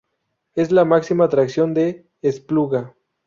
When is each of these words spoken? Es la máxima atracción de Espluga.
Es 0.55 0.71
la 0.71 0.83
máxima 0.83 1.25
atracción 1.25 1.75
de 1.75 2.07
Espluga. 2.23 2.95